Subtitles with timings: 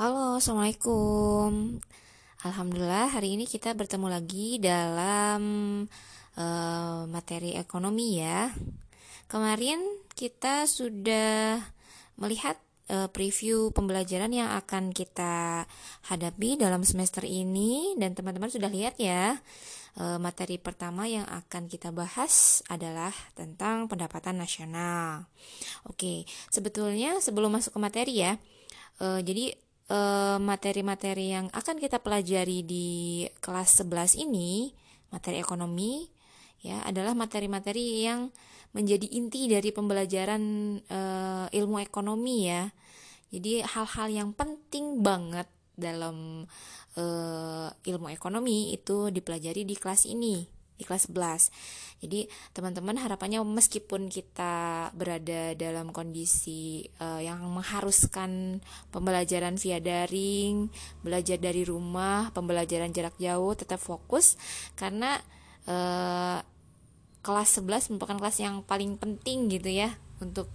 [0.00, 1.76] Halo, Assalamualaikum.
[2.40, 5.42] Alhamdulillah hari ini kita bertemu lagi dalam
[6.40, 8.48] uh, materi ekonomi ya.
[9.28, 9.76] Kemarin
[10.16, 11.60] kita sudah
[12.16, 12.56] melihat
[12.88, 15.68] uh, preview pembelajaran yang akan kita
[16.08, 19.36] hadapi dalam semester ini dan teman-teman sudah lihat ya.
[20.00, 25.28] Uh, materi pertama yang akan kita bahas adalah tentang pendapatan nasional.
[25.84, 28.40] Oke, sebetulnya sebelum masuk ke materi ya,
[29.04, 29.68] uh, jadi
[30.38, 34.70] materi-materi yang akan kita pelajari di kelas 11 ini,
[35.10, 36.06] materi ekonomi
[36.62, 38.30] ya adalah materi-materi yang
[38.70, 40.42] menjadi inti dari pembelajaran
[40.86, 42.70] uh, ilmu ekonomi ya.
[43.34, 46.46] Jadi hal-hal yang penting banget dalam
[46.94, 52.00] uh, ilmu ekonomi itu dipelajari di kelas ini di kelas 11.
[52.00, 52.24] Jadi
[52.56, 60.72] teman-teman harapannya meskipun kita berada dalam kondisi uh, yang mengharuskan pembelajaran via daring,
[61.04, 64.40] belajar dari rumah, pembelajaran jarak jauh tetap fokus
[64.80, 65.20] karena
[65.68, 66.40] uh,
[67.20, 69.92] kelas 11 merupakan kelas yang paling penting gitu ya
[70.24, 70.48] untuk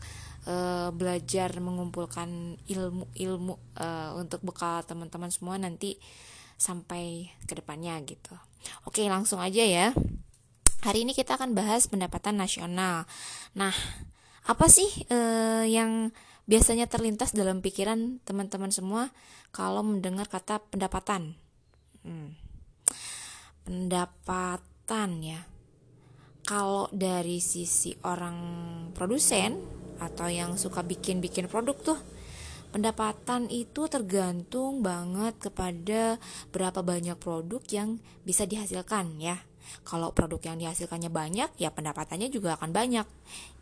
[0.50, 6.02] uh, belajar mengumpulkan ilmu-ilmu uh, untuk bekal teman-teman semua nanti
[6.56, 8.34] sampai ke depannya gitu.
[8.88, 9.94] Oke, langsung aja ya.
[10.86, 13.10] Hari ini kita akan bahas pendapatan nasional.
[13.58, 13.74] Nah,
[14.46, 16.14] apa sih eh, yang
[16.46, 19.10] biasanya terlintas dalam pikiran teman-teman semua
[19.50, 21.34] kalau mendengar kata pendapatan?
[22.06, 22.38] Hmm.
[23.66, 25.42] Pendapatan ya.
[26.46, 28.38] Kalau dari sisi orang
[28.94, 29.58] produsen
[29.98, 32.00] atau yang suka bikin-bikin produk tuh,
[32.76, 36.20] pendapatan itu tergantung banget kepada
[36.52, 39.40] berapa banyak produk yang bisa dihasilkan ya
[39.86, 43.06] kalau produk yang dihasilkannya banyak, ya pendapatannya juga akan banyak.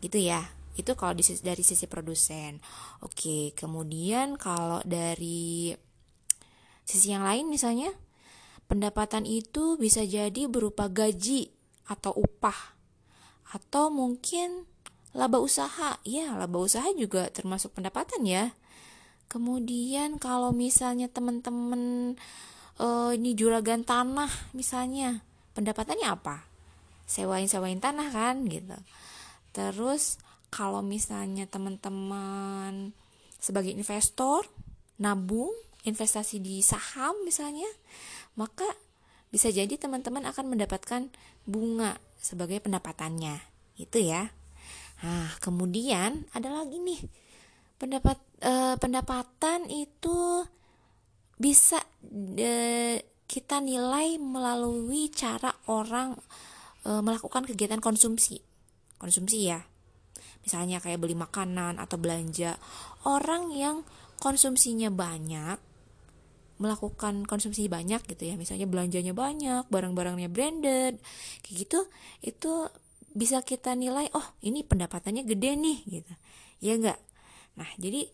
[0.04, 0.44] Gitu ya.
[0.74, 2.58] Itu kalau dari sisi produsen.
[3.00, 5.72] Oke, kemudian kalau dari
[6.84, 7.94] sisi yang lain misalnya,
[8.66, 11.52] pendapatan itu bisa jadi berupa gaji
[11.88, 12.74] atau upah
[13.54, 14.66] atau mungkin
[15.14, 16.02] laba usaha.
[16.02, 18.50] Ya, laba usaha juga termasuk pendapatan ya.
[19.34, 22.14] Kemudian kalau misalnya teman-teman
[22.78, 25.26] uh, ini juragan tanah misalnya
[25.58, 26.46] pendapatannya apa?
[27.10, 28.78] Sewain sewain tanah kan gitu.
[29.50, 30.22] Terus
[30.54, 32.94] kalau misalnya teman-teman
[33.42, 34.46] sebagai investor
[35.02, 35.50] nabung
[35.82, 37.66] investasi di saham misalnya
[38.38, 38.70] maka
[39.34, 41.10] bisa jadi teman-teman akan mendapatkan
[41.42, 43.42] bunga sebagai pendapatannya.
[43.82, 44.30] Itu ya.
[45.02, 47.23] Nah kemudian ada lagi nih
[47.76, 50.46] pendapat eh, pendapatan itu
[51.34, 51.82] bisa
[52.38, 56.14] eh, kita nilai melalui cara orang
[56.84, 58.38] e, melakukan kegiatan konsumsi.
[59.00, 59.60] Konsumsi ya.
[60.44, 62.60] Misalnya kayak beli makanan atau belanja.
[63.08, 63.82] Orang yang
[64.20, 65.58] konsumsinya banyak
[66.54, 71.02] melakukan konsumsi banyak gitu ya misalnya belanjanya banyak barang-barangnya branded
[71.42, 71.90] kayak gitu
[72.22, 72.70] itu
[73.10, 76.14] bisa kita nilai oh ini pendapatannya gede nih gitu
[76.62, 76.98] ya enggak
[77.54, 78.10] nah jadi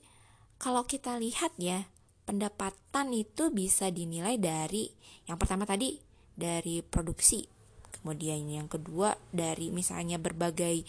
[0.60, 1.88] kalau kita lihat ya
[2.28, 4.86] pendapatan itu bisa dinilai dari
[5.26, 5.98] yang pertama tadi
[6.34, 7.44] dari produksi.
[7.90, 10.86] Kemudian yang kedua dari misalnya berbagai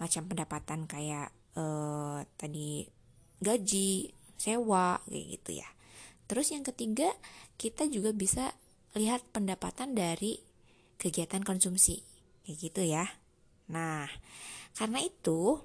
[0.00, 1.28] macam pendapatan kayak
[1.58, 2.86] eh, tadi
[3.42, 5.68] gaji sewa kayak gitu ya.
[6.24, 7.12] Terus yang ketiga
[7.60, 8.56] kita juga bisa
[8.96, 10.40] lihat pendapatan dari
[10.96, 12.00] kegiatan konsumsi
[12.46, 13.04] kayak gitu ya.
[13.68, 14.08] Nah
[14.74, 15.60] karena itu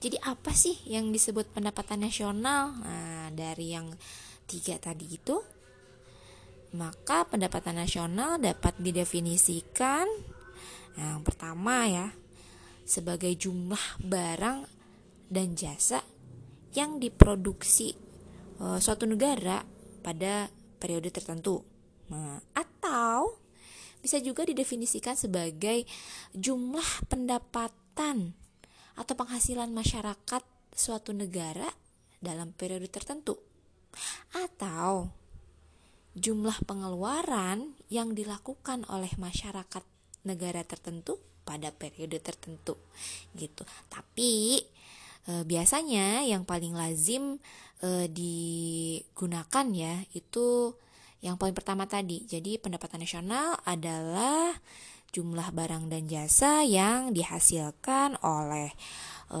[0.00, 2.72] jadi apa sih yang disebut pendapatan nasional?
[2.80, 3.92] Nah, dari yang
[4.48, 5.36] tiga tadi itu,
[6.72, 10.08] maka pendapatan nasional dapat didefinisikan
[10.98, 12.08] yang pertama ya
[12.82, 14.66] sebagai jumlah barang
[15.30, 16.02] dan jasa
[16.74, 17.94] yang diproduksi
[18.58, 19.62] e, suatu negara
[20.02, 20.50] pada
[20.80, 21.62] periode tertentu.
[22.10, 23.38] Nah, atau
[24.00, 25.84] bisa juga didefinisikan sebagai
[26.34, 28.39] jumlah pendapatan
[29.00, 30.44] atau penghasilan masyarakat
[30.76, 31.66] suatu negara
[32.20, 33.40] dalam periode tertentu
[34.36, 35.08] atau
[36.12, 39.82] jumlah pengeluaran yang dilakukan oleh masyarakat
[40.28, 41.16] negara tertentu
[41.48, 42.76] pada periode tertentu
[43.32, 43.64] gitu.
[43.88, 44.60] Tapi
[45.24, 47.40] e, biasanya yang paling lazim
[47.80, 50.76] e, digunakan ya itu
[51.24, 52.24] yang poin pertama tadi.
[52.28, 54.56] Jadi pendapatan nasional adalah
[55.10, 58.70] jumlah barang dan jasa yang dihasilkan oleh
[59.30, 59.40] e,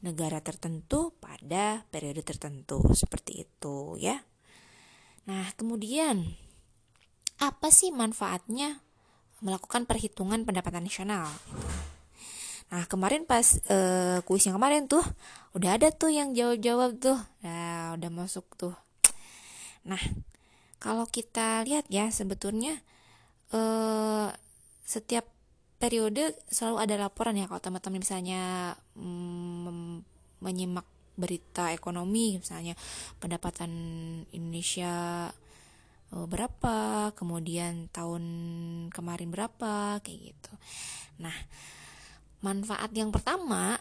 [0.00, 4.20] negara tertentu pada periode tertentu seperti itu ya.
[5.28, 6.24] Nah, kemudian
[7.40, 8.80] apa sih manfaatnya
[9.44, 11.28] melakukan perhitungan pendapatan nasional?
[12.70, 13.78] Nah, kemarin pas e,
[14.24, 15.02] kuis yang kemarin tuh
[15.52, 17.18] udah ada tuh yang jawab-jawab tuh.
[17.44, 18.76] Nah, udah masuk tuh
[19.80, 20.00] nah
[20.80, 22.80] kalau kita lihat ya sebetulnya
[23.54, 24.28] eh,
[24.84, 25.26] setiap
[25.80, 30.04] periode selalu ada laporan ya kalau teman-teman misalnya mm,
[30.44, 30.84] menyimak
[31.16, 32.76] berita ekonomi misalnya
[33.20, 33.72] pendapatan
[34.32, 35.28] Indonesia
[36.12, 38.24] uh, berapa kemudian tahun
[38.92, 40.52] kemarin berapa kayak gitu.
[41.20, 41.36] Nah
[42.40, 43.76] manfaat yang pertama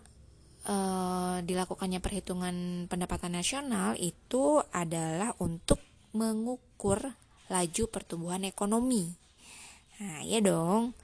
[0.67, 5.79] uh, dilakukannya perhitungan pendapatan nasional itu adalah untuk
[6.11, 7.15] mengukur
[7.47, 9.28] laju pertumbuhan ekonomi
[9.99, 10.95] nah ya dong.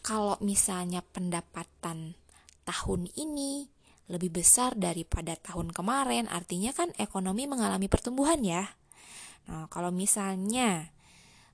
[0.00, 2.16] Kalau misalnya pendapatan
[2.64, 3.68] tahun ini
[4.08, 8.64] lebih besar daripada tahun kemarin, artinya kan ekonomi mengalami pertumbuhan ya.
[9.52, 10.88] Nah, kalau misalnya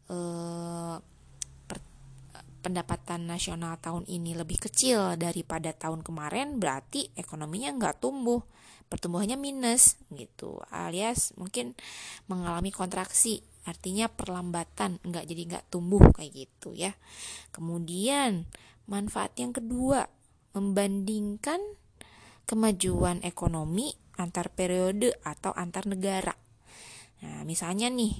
[0.06, 0.96] eh,
[2.64, 8.40] pendapatan nasional tahun ini lebih kecil daripada tahun kemarin, berarti ekonominya nggak tumbuh,
[8.88, 11.76] pertumbuhannya minus gitu, alias mungkin
[12.24, 16.92] mengalami kontraksi, artinya perlambatan, nggak jadi nggak tumbuh kayak gitu ya.
[17.50, 18.44] Kemudian
[18.88, 20.04] manfaat yang kedua,
[20.52, 21.60] membandingkan
[22.44, 26.36] kemajuan ekonomi antar periode atau antar negara.
[27.24, 28.14] Nah, misalnya nih,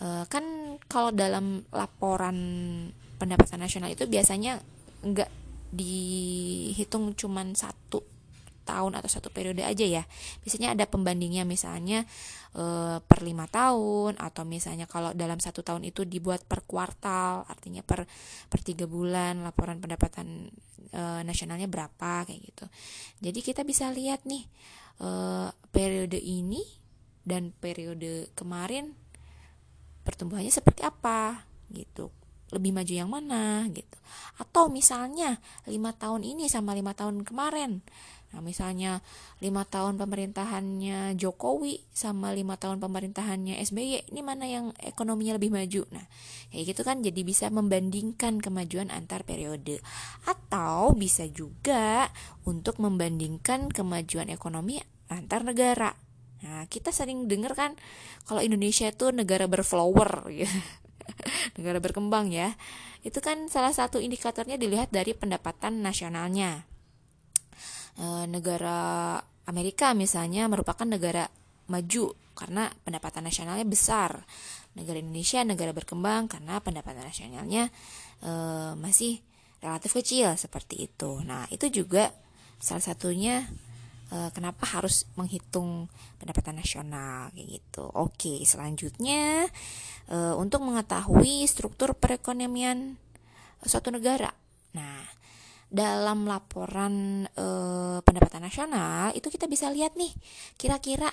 [0.00, 2.38] eh, kan kalau dalam laporan
[3.18, 4.62] pendapatan nasional itu biasanya
[5.04, 5.30] nggak
[5.74, 8.13] dihitung cuman satu
[8.64, 10.02] tahun atau satu periode aja ya.
[10.42, 12.08] Biasanya ada pembandingnya misalnya
[12.56, 12.64] e,
[13.04, 18.08] per lima tahun atau misalnya kalau dalam satu tahun itu dibuat per kuartal, artinya per
[18.48, 20.48] per tiga bulan laporan pendapatan
[20.90, 22.66] e, nasionalnya berapa kayak gitu.
[23.20, 24.48] Jadi kita bisa lihat nih
[24.98, 25.08] e,
[25.68, 26.64] periode ini
[27.24, 28.92] dan periode kemarin
[30.04, 32.12] pertumbuhannya seperti apa gitu
[32.52, 33.98] lebih maju yang mana gitu
[34.38, 37.80] atau misalnya lima tahun ini sama lima tahun kemarin
[38.34, 38.98] Nah, misalnya
[39.38, 45.86] lima tahun pemerintahannya Jokowi sama lima tahun pemerintahannya SBY, ini mana yang ekonominya lebih maju?
[45.94, 46.02] Nah,
[46.50, 49.78] kayak gitu kan jadi bisa membandingkan kemajuan antar periode.
[50.26, 52.10] Atau bisa juga
[52.42, 55.94] untuk membandingkan kemajuan ekonomi antar negara.
[56.42, 57.78] Nah, kita sering dengar kan
[58.26, 60.50] kalau Indonesia itu negara berflower ya.
[61.56, 62.58] negara berkembang ya.
[63.06, 66.73] Itu kan salah satu indikatornya dilihat dari pendapatan nasionalnya
[67.98, 71.28] e, negara Amerika misalnya merupakan negara
[71.68, 74.26] maju karena pendapatan nasionalnya besar.
[74.74, 77.70] Negara Indonesia negara berkembang karena pendapatan nasionalnya
[78.20, 78.32] e,
[78.74, 79.22] masih
[79.62, 81.22] relatif kecil seperti itu.
[81.22, 82.10] Nah, itu juga
[82.58, 83.46] salah satunya
[84.10, 85.86] e, kenapa harus menghitung
[86.18, 87.84] pendapatan nasional kayak gitu.
[87.94, 89.46] Oke, selanjutnya
[90.10, 92.98] e, untuk mengetahui struktur perekonomian
[93.64, 94.34] suatu negara.
[94.76, 95.00] Nah,
[95.72, 97.46] dalam laporan e,
[98.04, 100.12] pendapatan nasional itu kita bisa lihat nih
[100.60, 101.10] kira-kira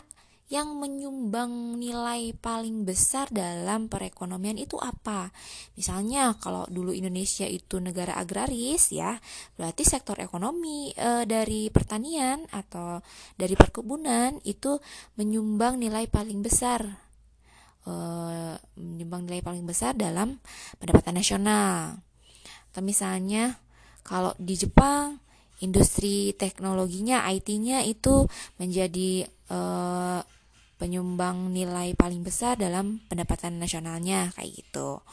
[0.52, 5.32] yang menyumbang nilai paling besar dalam perekonomian itu apa?
[5.80, 9.16] Misalnya kalau dulu Indonesia itu negara agraris ya,
[9.56, 13.00] berarti sektor ekonomi e, dari pertanian atau
[13.40, 14.76] dari perkebunan itu
[15.16, 16.84] menyumbang nilai paling besar.
[17.88, 17.94] E,
[18.76, 20.36] menyumbang nilai paling besar dalam
[20.84, 22.04] pendapatan nasional.
[22.76, 23.56] Atau misalnya
[24.02, 25.22] kalau di Jepang
[25.62, 28.26] industri teknologinya IT-nya itu
[28.58, 30.20] menjadi uh,
[30.82, 35.06] penyumbang nilai paling besar dalam pendapatan nasionalnya kayak gitu.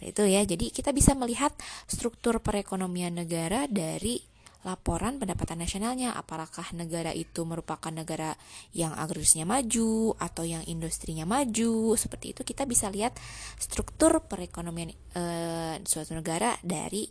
[0.00, 0.44] Itu ya.
[0.48, 1.52] Jadi kita bisa melihat
[1.84, 4.33] struktur perekonomian negara dari
[4.64, 6.16] laporan pendapatan nasionalnya.
[6.16, 8.34] Apakah negara itu merupakan negara
[8.72, 11.94] yang agrarisnya maju atau yang industrinya maju?
[11.94, 13.14] Seperti itu kita bisa lihat
[13.60, 15.22] struktur perekonomian e,
[15.84, 17.06] suatu negara dari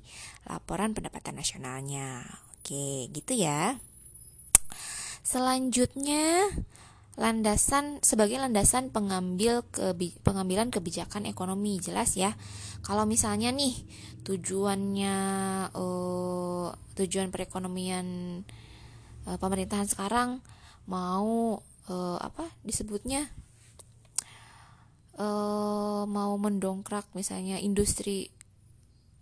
[0.49, 2.25] laporan pendapatan nasionalnya.
[2.59, 3.77] Oke gitu ya.
[5.23, 6.51] Selanjutnya
[7.13, 12.33] landasan sebagai landasan pengambil kebi, pengambilan kebijakan ekonomi jelas ya.
[12.81, 13.77] Kalau misalnya nih
[14.25, 15.17] tujuannya
[15.77, 18.41] uh, tujuan perekonomian
[19.29, 20.41] uh, pemerintahan sekarang
[20.89, 23.29] mau uh, apa disebutnya?
[25.13, 28.33] Uh, mau mendongkrak misalnya industri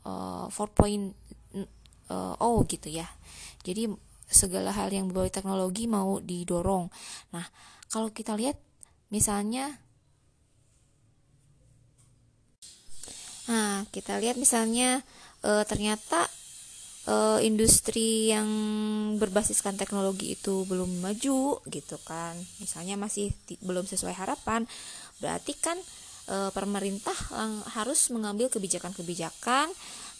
[0.08, 1.12] uh, 4.0
[2.08, 3.12] uh, gitu ya.
[3.68, 3.92] Jadi
[4.32, 6.88] segala hal yang berbau teknologi mau didorong.
[7.36, 7.44] Nah
[7.92, 8.56] kalau kita lihat
[9.12, 9.78] misalnya
[13.52, 15.04] Nah, kita lihat misalnya
[15.44, 16.24] e, ternyata
[17.04, 18.48] e, industri yang
[19.20, 22.40] berbasiskan teknologi itu belum maju gitu kan.
[22.64, 24.64] Misalnya masih belum sesuai harapan,
[25.20, 25.76] berarti kan
[26.32, 27.18] e, pemerintah
[27.76, 29.68] harus mengambil kebijakan-kebijakan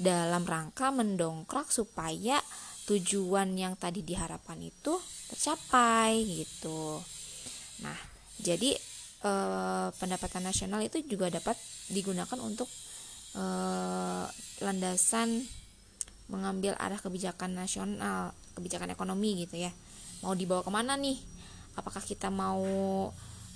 [0.02, 2.42] dalam rangka mendongkrak supaya
[2.90, 4.98] tujuan yang tadi diharapkan itu
[5.32, 7.00] tercapai gitu.
[7.82, 7.98] Nah,
[8.42, 8.78] jadi
[9.26, 11.58] eh, pendapatan nasional itu juga dapat
[11.90, 12.70] digunakan untuk
[13.38, 14.26] eh,
[14.62, 15.46] landasan
[16.32, 19.72] mengambil arah kebijakan nasional, kebijakan ekonomi gitu ya.
[20.24, 21.20] Mau dibawa ke mana nih?
[21.76, 22.64] Apakah kita mau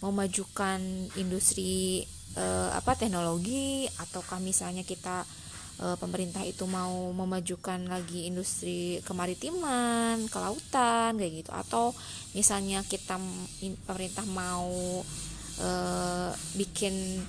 [0.04, 0.80] memajukan
[1.16, 2.04] industri
[2.36, 5.24] eh, apa teknologi ataukah misalnya kita
[5.82, 11.52] eh, pemerintah itu mau memajukan lagi industri kemaritiman, kelautan kayak gitu.
[11.52, 11.96] Atau
[12.38, 13.20] misalnya kita
[13.88, 15.02] pemerintah mau
[15.60, 17.24] eh, bikin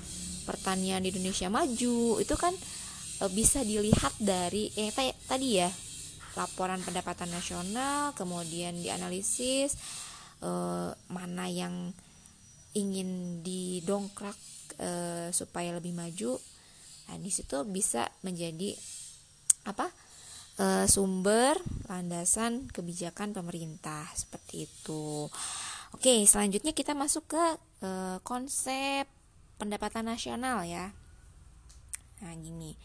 [0.47, 2.55] pertanian di Indonesia maju itu kan
[3.19, 4.95] e, bisa dilihat dari eh
[5.26, 5.69] tadi ya
[6.38, 9.75] laporan pendapatan nasional kemudian dianalisis
[10.38, 10.50] e,
[11.11, 11.91] mana yang
[12.79, 14.38] ingin didongkrak
[14.79, 14.91] e,
[15.35, 16.38] supaya lebih maju
[17.07, 18.75] nah di situ bisa menjadi
[19.67, 19.91] apa
[20.59, 25.31] e, sumber landasan kebijakan pemerintah seperti itu
[25.95, 27.45] oke selanjutnya kita masuk ke
[27.83, 27.91] e,
[28.27, 29.07] konsep
[29.57, 30.93] pendapatan nasional ya.
[32.23, 32.77] Nah, gini.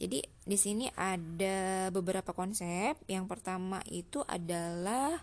[0.00, 2.96] Jadi di sini ada beberapa konsep.
[3.04, 5.20] Yang pertama itu adalah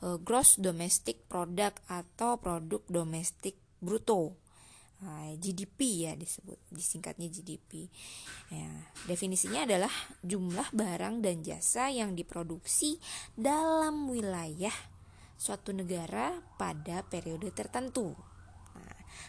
[0.00, 4.32] uh, gross domestic product atau produk domestik bruto.
[5.04, 7.92] Nah, GDP ya disebut disingkatnya GDP.
[8.48, 8.72] Ya,
[9.04, 9.92] definisinya adalah
[10.24, 12.96] jumlah barang dan jasa yang diproduksi
[13.36, 14.72] dalam wilayah
[15.36, 18.16] suatu negara pada periode tertentu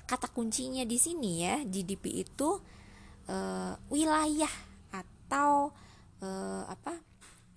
[0.05, 2.49] kata kuncinya di sini ya GDP itu
[3.29, 4.51] uh, wilayah
[4.93, 5.73] atau
[6.21, 7.01] uh, apa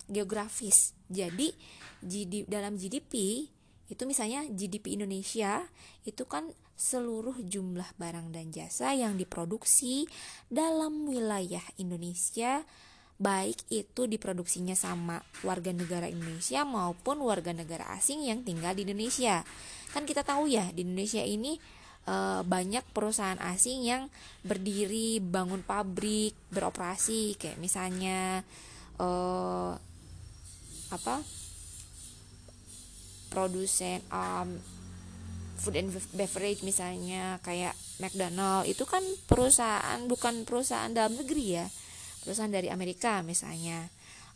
[0.08, 1.52] geografis jadi
[2.00, 3.44] GDP, dalam GDP
[3.88, 5.64] itu misalnya GDP Indonesia
[6.04, 10.06] itu kan seluruh jumlah barang dan jasa yang diproduksi
[10.46, 12.62] dalam wilayah Indonesia
[13.18, 19.42] baik itu diproduksinya sama warga negara Indonesia maupun warga negara asing yang tinggal di Indonesia.
[19.90, 21.58] Kan kita tahu ya di Indonesia ini
[22.06, 24.06] uh, banyak perusahaan asing yang
[24.46, 28.46] berdiri bangun pabrik beroperasi kayak misalnya
[29.02, 29.74] uh,
[30.94, 31.26] apa
[33.28, 34.58] produsen um,
[35.58, 41.66] food and beverage misalnya kayak McDonald itu kan perusahaan bukan perusahaan dalam negeri ya
[42.22, 43.88] perusahaan dari Amerika misalnya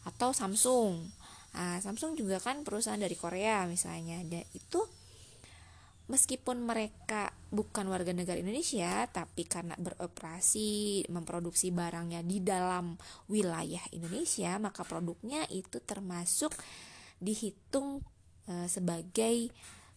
[0.03, 0.99] atau Samsung.
[1.53, 4.81] Nah, Samsung juga kan perusahaan dari Korea misalnya dan itu
[6.11, 12.99] meskipun mereka bukan warga negara Indonesia tapi karena beroperasi memproduksi barangnya di dalam
[13.31, 16.51] wilayah Indonesia maka produknya itu termasuk
[17.23, 18.03] dihitung
[18.49, 19.51] e, sebagai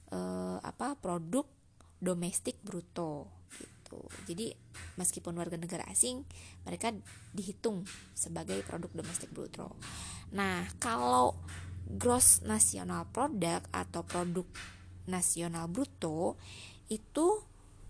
[0.09, 0.19] e,
[0.61, 1.45] apa produk
[2.01, 3.99] domestik bruto gitu.
[4.25, 4.51] Jadi
[4.97, 6.25] meskipun warga negara asing
[6.65, 6.91] mereka
[7.31, 7.85] dihitung
[8.17, 9.77] sebagai produk domestik bruto.
[10.33, 11.37] Nah, kalau
[11.85, 14.47] gross national product atau produk
[15.05, 16.33] nasional bruto
[16.89, 17.45] itu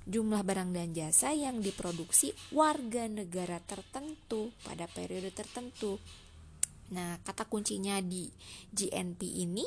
[0.06, 5.98] jumlah barang dan jasa yang diproduksi warga negara tertentu pada periode tertentu.
[6.94, 8.30] Nah, kata kuncinya di
[8.70, 9.66] GNP ini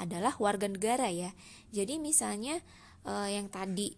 [0.00, 1.32] adalah warga negara ya.
[1.72, 2.60] Jadi misalnya
[3.04, 3.92] eh, yang tadi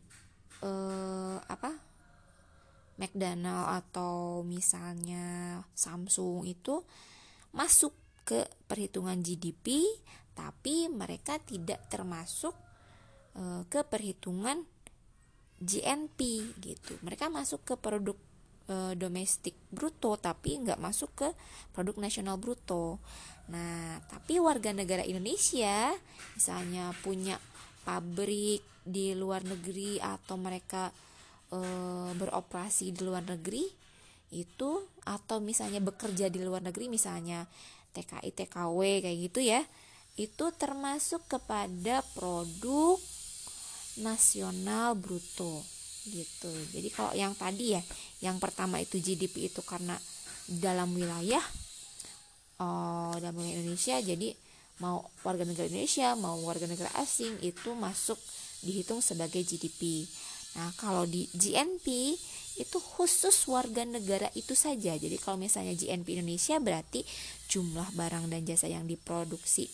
[0.63, 1.89] eh, apa?
[2.99, 6.83] McDonald atau misalnya Samsung itu
[7.55, 7.95] masuk
[8.27, 9.81] ke perhitungan GDP
[10.37, 12.53] tapi mereka tidak termasuk
[13.33, 14.67] e, ke perhitungan
[15.59, 16.19] GNP
[16.61, 16.99] gitu.
[17.03, 18.19] Mereka masuk ke produk
[19.01, 21.29] domestik bruto tapi nggak masuk ke
[21.73, 23.01] produk nasional bruto.
[23.49, 25.93] Nah, tapi warga negara Indonesia
[26.37, 27.41] misalnya punya
[27.83, 30.93] pabrik di luar negeri atau mereka
[31.49, 31.59] e,
[32.13, 33.65] beroperasi di luar negeri
[34.29, 37.49] itu atau misalnya bekerja di luar negeri misalnya
[37.97, 39.65] TKI TKW kayak gitu ya
[40.21, 42.99] itu termasuk kepada produk
[44.03, 45.63] nasional bruto
[46.09, 46.51] gitu.
[46.75, 47.83] Jadi kalau yang tadi ya,
[48.25, 49.95] yang pertama itu GDP itu karena
[50.49, 51.43] dalam wilayah
[52.63, 54.29] oh, dalam wilayah Indonesia, jadi
[54.79, 58.19] mau warga negara Indonesia, mau warga negara asing itu masuk
[58.63, 60.07] dihitung sebagai GDP.
[60.59, 62.19] Nah, kalau di GNP
[62.59, 64.99] itu khusus warga negara itu saja.
[64.99, 67.07] Jadi kalau misalnya GNP Indonesia berarti
[67.47, 69.71] jumlah barang dan jasa yang diproduksi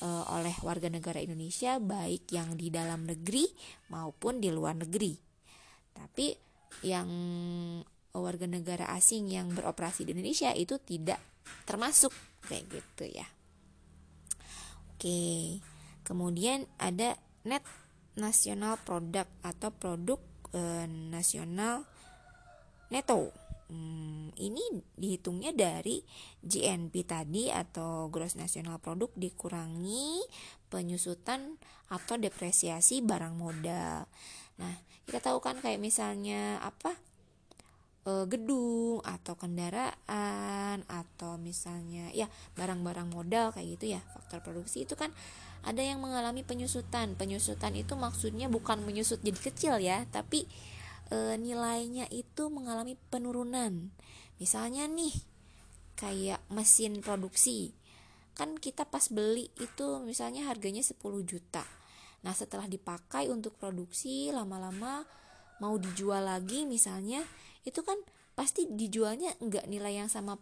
[0.00, 3.44] uh, oleh warga negara Indonesia baik yang di dalam negeri
[3.92, 5.12] maupun di luar negeri.
[5.92, 6.32] Tapi
[6.88, 7.08] yang
[8.16, 11.20] warga negara asing yang beroperasi di Indonesia itu tidak
[11.64, 12.12] termasuk
[12.46, 13.26] kayak gitu ya.
[14.94, 15.58] Oke.
[16.02, 17.14] Kemudian ada
[17.46, 17.62] net
[18.18, 20.20] nasional produk atau produk
[20.52, 21.86] e, nasional
[22.92, 23.32] neto.
[23.72, 24.60] Hmm, ini
[24.92, 26.04] dihitungnya dari
[26.44, 30.20] GNP tadi atau gross national product dikurangi
[30.68, 31.56] penyusutan
[31.88, 34.04] atau depresiasi barang modal.
[34.60, 34.74] Nah,
[35.08, 36.92] kita tahu kan kayak misalnya apa?
[38.02, 42.26] E, gedung atau kendaraan atau misalnya ya
[42.58, 45.14] barang-barang modal kayak gitu ya, faktor produksi itu kan
[45.62, 47.14] ada yang mengalami penyusutan.
[47.14, 50.50] Penyusutan itu maksudnya bukan menyusut jadi kecil ya, tapi
[51.14, 53.94] e, nilainya itu mengalami penurunan.
[54.42, 55.14] Misalnya nih
[55.94, 57.70] kayak mesin produksi
[58.32, 61.64] kan kita pas beli itu misalnya harganya 10 juta
[62.22, 65.04] nah setelah dipakai untuk produksi lama-lama
[65.60, 67.22] mau dijual lagi misalnya
[67.62, 67.98] itu kan
[68.32, 70.40] pasti dijualnya enggak nilai yang sama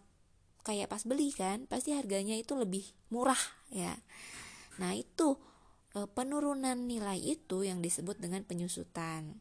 [0.61, 3.41] kayak pas beli kan pasti harganya itu lebih murah
[3.73, 3.97] ya.
[4.81, 5.37] Nah itu
[5.97, 9.41] e, penurunan nilai itu yang disebut dengan penyusutan.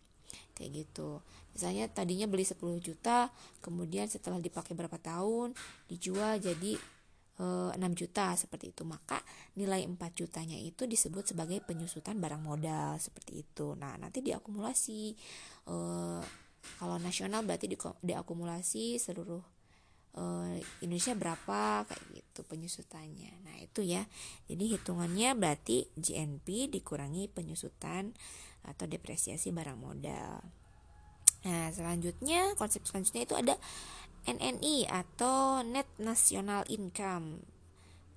[0.56, 1.24] Kayak gitu.
[1.56, 3.32] Misalnya tadinya beli 10 juta
[3.64, 5.56] kemudian setelah dipakai berapa tahun
[5.88, 6.76] dijual jadi
[7.40, 8.84] e, eh, 6 juta seperti itu.
[8.88, 9.20] Maka
[9.60, 13.76] nilai 4 jutanya itu disebut sebagai penyusutan barang modal seperti itu.
[13.76, 15.02] Nah nanti diakumulasi
[15.68, 15.76] e,
[16.78, 19.42] kalau nasional berarti di, diakumulasi seluruh
[20.16, 20.24] e,
[20.84, 23.34] Indonesia berapa kayak gitu penyusutannya.
[23.48, 24.06] Nah itu ya.
[24.48, 28.16] Jadi hitungannya berarti GNP dikurangi penyusutan
[28.68, 30.44] atau depresiasi barang modal.
[31.40, 33.56] Nah, selanjutnya konsep selanjutnya itu ada
[34.28, 37.40] NNI atau Net National Income,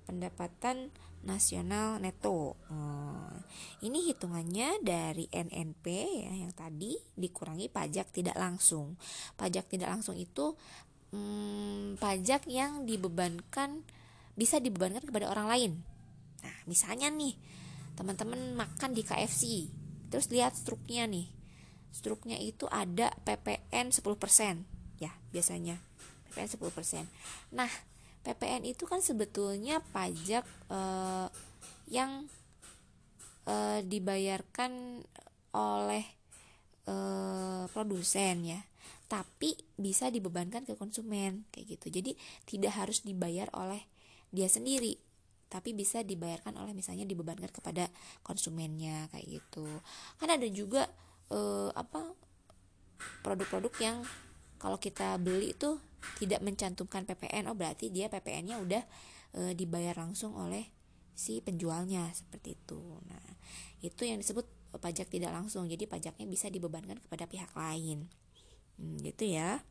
[0.03, 0.91] pendapatan
[1.23, 2.59] nasional neto.
[2.67, 3.31] Hmm,
[3.83, 5.85] ini hitungannya dari NNP
[6.27, 8.99] ya yang tadi dikurangi pajak tidak langsung.
[9.39, 10.55] Pajak tidak langsung itu
[11.15, 13.83] hmm, pajak yang dibebankan
[14.35, 15.71] bisa dibebankan kepada orang lain.
[16.43, 17.35] Nah, misalnya nih
[17.93, 19.69] teman-teman makan di KFC,
[20.09, 21.43] terus lihat struknya nih
[21.93, 24.01] struknya itu ada PPN 10%
[24.97, 25.77] ya biasanya
[26.33, 27.05] PPN 10%.
[27.53, 27.69] Nah,
[28.23, 31.27] PPN itu kan sebetulnya pajak eh,
[31.91, 32.27] yang
[33.47, 35.03] eh, dibayarkan
[35.53, 36.05] oleh
[36.87, 38.61] eh, produsen ya.
[39.11, 42.01] Tapi bisa dibebankan ke konsumen kayak gitu.
[42.01, 42.11] Jadi
[42.49, 43.83] tidak harus dibayar oleh
[44.33, 44.97] dia sendiri
[45.53, 47.85] tapi bisa dibayarkan oleh misalnya dibebankan kepada
[48.25, 49.69] konsumennya kayak gitu.
[50.17, 50.89] Kan ada juga
[51.29, 52.09] uh, apa
[53.21, 53.97] produk-produk yang
[54.57, 55.77] kalau kita beli itu
[56.19, 58.83] tidak mencantumkan PPN oh berarti dia PPN-nya udah
[59.33, 60.67] e, dibayar langsung oleh
[61.13, 62.81] si penjualnya seperti itu.
[63.05, 63.25] Nah
[63.85, 64.45] itu yang disebut
[64.77, 65.69] pajak tidak langsung.
[65.69, 68.09] Jadi pajaknya bisa dibebankan kepada pihak lain.
[68.77, 69.61] Hmm, gitu ya.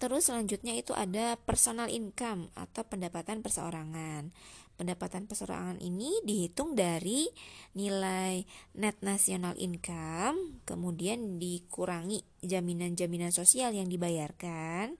[0.00, 4.32] Terus selanjutnya itu ada personal income atau pendapatan perseorangan
[4.80, 7.28] Pendapatan perseorangan ini dihitung dari
[7.76, 8.48] nilai
[8.80, 14.96] net national income, kemudian dikurangi jaminan-jaminan sosial yang dibayarkan,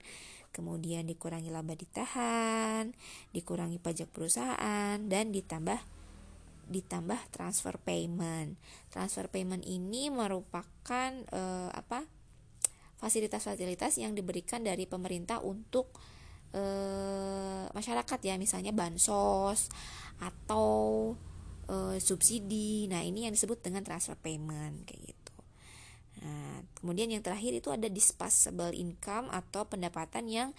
[0.53, 2.93] kemudian dikurangi laba ditahan,
[3.33, 5.81] dikurangi pajak perusahaan dan ditambah
[6.69, 8.61] ditambah transfer payment.
[8.93, 12.05] Transfer payment ini merupakan eh, apa?
[13.01, 15.89] fasilitas-fasilitas yang diberikan dari pemerintah untuk
[16.51, 16.63] e,
[17.71, 19.71] masyarakat ya misalnya bansos
[20.21, 21.11] atau
[21.67, 22.85] e, subsidi.
[22.91, 25.35] Nah ini yang disebut dengan transfer payment kayak gitu.
[26.21, 30.49] Nah kemudian yang terakhir itu ada disposable income atau pendapatan yang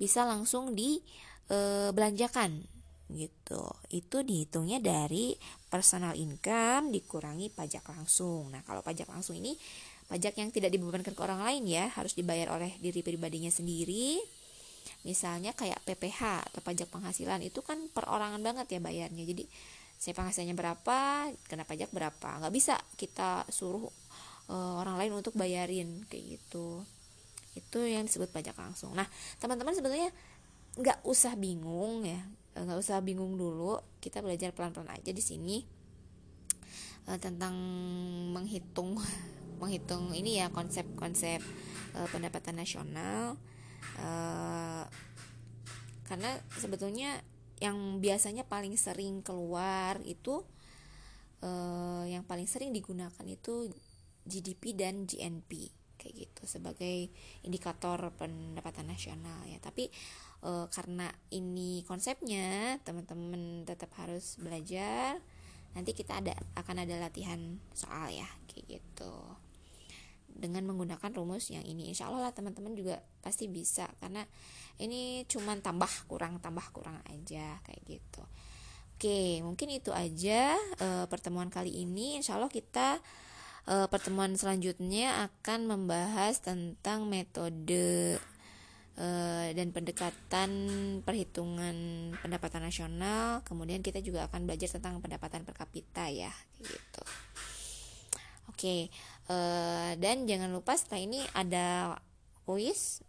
[0.00, 2.70] bisa langsung dibelanjakan e,
[3.12, 3.64] gitu.
[3.92, 5.36] Itu dihitungnya dari
[5.68, 8.48] personal income dikurangi pajak langsung.
[8.48, 9.54] Nah kalau pajak langsung ini
[10.08, 14.20] pajak yang tidak dibebankan ke orang lain ya harus dibayar oleh diri pribadinya sendiri
[15.02, 19.24] misalnya kayak PPH atau pajak penghasilan itu kan perorangan banget ya bayarnya.
[19.26, 19.44] Jadi
[19.98, 20.98] saya penghasilannya berapa
[21.46, 22.28] kena pajak berapa.
[22.42, 23.86] Nggak bisa kita suruh
[24.50, 26.82] uh, orang lain untuk bayarin kayak gitu.
[27.54, 28.94] Itu yang disebut pajak langsung.
[28.94, 29.06] Nah
[29.42, 30.10] teman-teman sebetulnya
[30.72, 32.22] nggak usah bingung ya
[32.58, 33.78] nggak usah bingung dulu.
[33.98, 35.62] Kita belajar pelan-pelan aja di sini
[37.10, 37.54] uh, tentang
[38.34, 38.98] menghitung
[39.62, 41.38] menghitung ini ya konsep-konsep
[41.92, 43.36] pendapatan nasional
[44.00, 44.84] uh,
[46.06, 47.22] karena sebetulnya
[47.62, 50.42] yang biasanya paling sering keluar itu
[51.46, 53.70] uh, yang paling sering digunakan itu
[54.26, 55.70] GDP dan GNP
[56.02, 57.14] kayak gitu sebagai
[57.46, 59.62] indikator pendapatan nasional ya.
[59.62, 59.86] Tapi
[60.42, 65.22] e, karena ini konsepnya teman-teman tetap harus belajar
[65.72, 69.14] nanti kita ada akan ada latihan soal ya kayak gitu
[70.42, 71.94] dengan menggunakan rumus yang ini.
[71.94, 74.26] Insya Allah lah teman-teman juga pasti bisa karena
[74.82, 78.22] ini cuman tambah kurang tambah kurang aja kayak gitu.
[78.98, 82.18] Oke mungkin itu aja e, pertemuan kali ini.
[82.18, 82.98] Insya Allah kita
[83.70, 88.18] e, pertemuan selanjutnya akan membahas tentang metode
[88.98, 90.50] uh, dan pendekatan
[91.06, 91.76] perhitungan
[92.20, 93.40] pendapatan nasional.
[93.46, 97.31] Kemudian kita juga akan belajar tentang pendapatan per kapita ya gitu
[98.52, 98.92] oke okay,
[99.32, 101.96] uh, dan jangan lupa setelah ini ada
[102.44, 103.00] kuis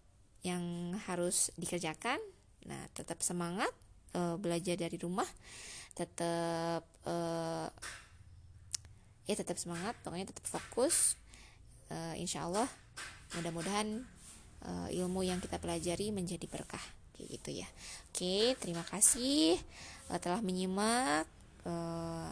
[0.43, 2.19] yang harus dikerjakan.
[2.67, 3.71] Nah tetap semangat
[4.15, 5.27] uh, belajar dari rumah.
[5.95, 7.67] Tetap uh,
[9.23, 11.15] ya tetap semangat pokoknya tetap fokus.
[11.91, 12.67] Uh, insya Allah
[13.39, 14.03] mudah-mudahan
[14.67, 16.83] uh, ilmu yang kita pelajari menjadi berkah
[17.15, 17.67] kayak gitu ya.
[18.11, 19.57] Oke terima kasih
[20.11, 21.25] uh, telah menyimak
[21.63, 22.31] uh,